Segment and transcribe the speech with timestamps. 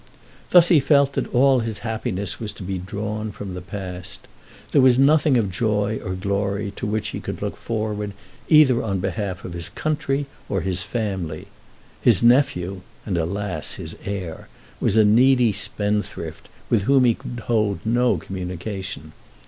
[0.49, 4.21] Thus he felt that all his happiness was to be drawn from the past.
[4.71, 8.13] There was nothing of joy or glory to which he could look forward
[8.49, 11.45] either on behalf of his country or his family.
[12.01, 14.47] His nephew, and alas, his heir,
[14.79, 19.11] was a needy spendthrift, with whom he would hold no communication.